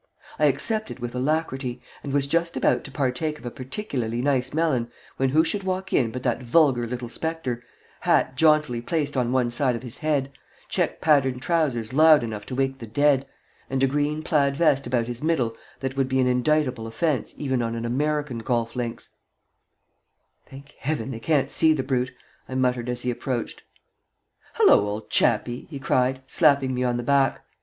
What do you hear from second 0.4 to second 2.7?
accepted with alacrity, and was just